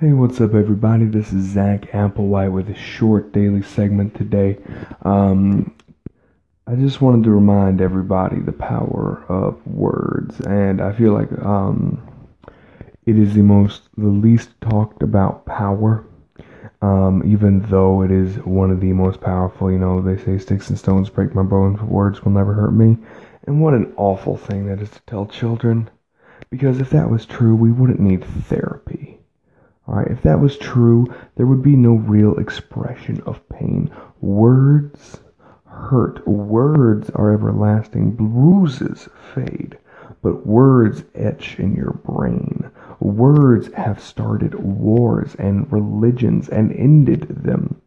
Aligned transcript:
Hey, 0.00 0.12
what's 0.12 0.40
up, 0.40 0.54
everybody? 0.54 1.06
This 1.06 1.32
is 1.32 1.44
Zach 1.44 1.90
Applewhite 1.90 2.52
with 2.52 2.70
a 2.70 2.74
short 2.76 3.32
daily 3.32 3.62
segment 3.62 4.14
today. 4.14 4.56
Um, 5.02 5.74
I 6.68 6.76
just 6.76 7.00
wanted 7.00 7.24
to 7.24 7.32
remind 7.32 7.80
everybody 7.80 8.38
the 8.38 8.52
power 8.52 9.24
of 9.28 9.66
words, 9.66 10.38
and 10.42 10.80
I 10.80 10.92
feel 10.92 11.14
like 11.14 11.32
um, 11.44 12.00
it 13.06 13.18
is 13.18 13.34
the 13.34 13.42
most, 13.42 13.88
the 13.96 14.06
least 14.06 14.50
talked 14.60 15.02
about 15.02 15.44
power. 15.46 16.06
Um, 16.80 17.24
even 17.26 17.62
though 17.62 18.02
it 18.02 18.12
is 18.12 18.36
one 18.44 18.70
of 18.70 18.80
the 18.80 18.92
most 18.92 19.20
powerful, 19.20 19.68
you 19.68 19.78
know, 19.78 20.00
they 20.00 20.16
say 20.16 20.38
sticks 20.38 20.68
and 20.68 20.78
stones 20.78 21.10
break 21.10 21.34
my 21.34 21.42
bones, 21.42 21.80
but 21.80 21.88
words 21.88 22.24
will 22.24 22.30
never 22.30 22.54
hurt 22.54 22.72
me. 22.72 22.98
And 23.48 23.60
what 23.60 23.74
an 23.74 23.92
awful 23.96 24.36
thing 24.36 24.66
that 24.68 24.80
is 24.80 24.90
to 24.90 25.00
tell 25.08 25.26
children. 25.26 25.90
Because 26.50 26.78
if 26.78 26.90
that 26.90 27.10
was 27.10 27.26
true, 27.26 27.56
we 27.56 27.72
wouldn't 27.72 27.98
need 27.98 28.24
therapy 28.24 29.07
If 30.10 30.22
that 30.22 30.40
was 30.40 30.58
true, 30.58 31.06
there 31.36 31.46
would 31.46 31.62
be 31.62 31.76
no 31.76 31.94
real 31.94 32.36
expression 32.38 33.22
of 33.22 33.48
pain. 33.48 33.90
Words 34.20 35.20
hurt. 35.64 36.26
Words 36.28 37.08
are 37.10 37.32
everlasting. 37.32 38.12
Bruises 38.12 39.08
fade. 39.34 39.78
But 40.22 40.46
words 40.46 41.04
etch 41.14 41.58
in 41.58 41.74
your 41.74 41.92
brain. 42.04 42.70
Words 43.00 43.72
have 43.74 44.00
started 44.00 44.54
wars 44.56 45.34
and 45.36 45.70
religions 45.72 46.48
and 46.48 46.72
ended 46.72 47.28
them. 47.28 47.80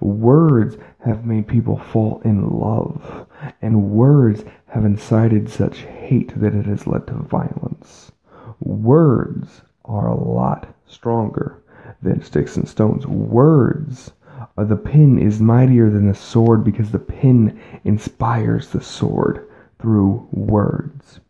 Words 0.00 0.76
have 1.04 1.24
made 1.24 1.46
people 1.46 1.78
fall 1.78 2.20
in 2.24 2.48
love. 2.48 3.26
And 3.62 3.90
words 3.90 4.44
have 4.68 4.84
incited 4.84 5.48
such 5.48 5.78
hate 5.78 6.38
that 6.40 6.54
it 6.54 6.66
has 6.66 6.86
led 6.86 7.06
to 7.06 7.14
violence. 7.14 8.12
Words 8.60 9.62
are 9.84 10.08
a 10.08 10.20
lot 10.20 10.75
stronger 10.86 11.62
than 12.02 12.22
sticks 12.22 12.56
and 12.56 12.68
stones. 12.68 13.06
Words, 13.06 14.12
uh, 14.56 14.64
the 14.64 14.76
pen 14.76 15.18
is 15.18 15.40
mightier 15.40 15.90
than 15.90 16.08
the 16.08 16.14
sword 16.14 16.64
because 16.64 16.90
the 16.90 16.98
pen 16.98 17.60
inspires 17.84 18.68
the 18.68 18.80
sword 18.80 19.48
through 19.78 20.26
words. 20.30 21.20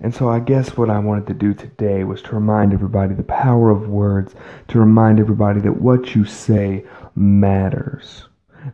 And 0.00 0.14
so 0.14 0.28
I 0.28 0.40
guess 0.40 0.76
what 0.76 0.90
I 0.90 0.98
wanted 0.98 1.26
to 1.26 1.34
do 1.34 1.52
today 1.52 2.04
was 2.04 2.22
to 2.22 2.34
remind 2.34 2.72
everybody 2.72 3.14
the 3.14 3.22
power 3.22 3.70
of 3.70 3.88
words, 3.88 4.34
to 4.68 4.78
remind 4.78 5.20
everybody 5.20 5.60
that 5.60 5.80
what 5.80 6.14
you 6.14 6.24
say 6.24 6.84
matters 7.14 8.28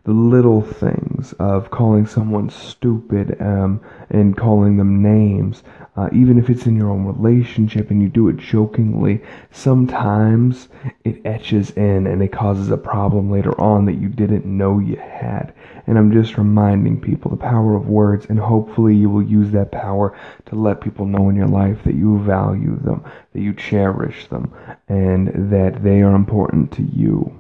the 0.05 0.13
little 0.13 0.63
things 0.63 1.33
of 1.35 1.71
calling 1.71 2.07
someone 2.07 2.49
stupid 2.51 3.37
um, 3.41 3.81
and 4.11 4.37
calling 4.37 4.77
them 4.77 5.03
names, 5.03 5.63
uh, 5.97 6.09
even 6.13 6.39
if 6.39 6.49
it's 6.49 6.67
in 6.67 6.77
your 6.77 6.91
own 6.91 7.05
relationship 7.05 7.91
and 7.91 8.01
you 8.01 8.09
do 8.09 8.29
it 8.29 8.37
jokingly, 8.37 9.23
sometimes 9.51 10.69
it 11.05 11.21
etches 11.25 11.71
in 11.73 12.07
and 12.07 12.23
it 12.23 12.33
causes 12.33 12.71
a 12.71 12.77
problem 12.77 13.31
later 13.31 13.59
on 13.61 13.85
that 13.85 14.01
you 14.01 14.09
didn't 14.09 14.47
know 14.47 14.79
you 14.79 14.97
had. 14.97 15.53
And 15.87 15.99
I'm 15.99 16.13
just 16.13 16.39
reminding 16.39 17.01
people 17.01 17.31
the 17.31 17.37
power 17.37 17.75
of 17.75 17.89
words, 17.89 18.27
and 18.27 18.39
hopefully 18.39 18.95
you 18.95 19.11
will 19.11 19.23
use 19.23 19.51
that 19.53 19.73
power 19.73 20.17
to 20.47 20.55
let 20.55 20.81
people 20.81 21.05
know 21.05 21.29
in 21.29 21.37
your 21.37 21.49
life 21.49 21.83
that 21.85 21.97
you 21.97 22.21
value 22.21 22.79
them, 22.81 23.03
that 23.33 23.41
you 23.41 23.53
cherish 23.55 24.29
them, 24.29 24.55
and 24.89 25.51
that 25.51 25.83
they 25.83 26.03
are 26.03 26.15
important 26.15 26.71
to 26.73 26.83
you. 26.83 27.37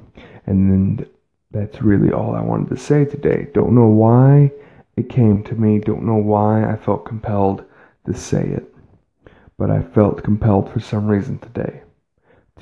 And 0.46 1.06
that's 1.50 1.82
really 1.82 2.12
all 2.12 2.34
I 2.34 2.42
wanted 2.42 2.70
to 2.70 2.76
say 2.76 3.04
today. 3.04 3.48
Don't 3.52 3.74
know 3.74 3.86
why 3.86 4.52
it 4.96 5.08
came 5.08 5.42
to 5.44 5.54
me, 5.54 5.78
don't 5.78 6.04
know 6.04 6.16
why 6.16 6.64
I 6.64 6.76
felt 6.76 7.06
compelled 7.06 7.64
to 8.06 8.14
say 8.14 8.42
it, 8.42 8.74
but 9.58 9.70
I 9.70 9.82
felt 9.82 10.22
compelled 10.22 10.70
for 10.72 10.80
some 10.80 11.06
reason 11.06 11.38
today 11.38 11.82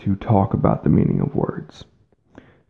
to 0.03 0.17
talk 0.17 0.55
about 0.55 0.85
the 0.85 0.91
meaning 0.91 1.21
of 1.21 1.35
words. 1.35 1.85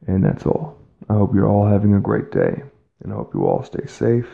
And 0.06 0.24
that's 0.24 0.46
all. 0.46 0.78
I 1.10 1.14
hope 1.14 1.34
you're 1.34 1.48
all 1.48 1.66
having 1.66 1.94
a 1.94 2.00
great 2.00 2.30
day, 2.30 2.62
and 3.02 3.12
I 3.12 3.16
hope 3.16 3.34
you 3.34 3.46
all 3.46 3.62
stay 3.62 3.86
safe. 3.86 4.28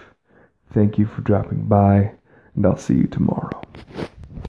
Thank 0.72 0.98
you 0.98 1.06
for 1.06 1.22
dropping 1.22 1.66
by, 1.66 2.12
and 2.54 2.66
I'll 2.66 2.76
see 2.76 2.94
you 2.94 3.06
tomorrow. 3.06 3.63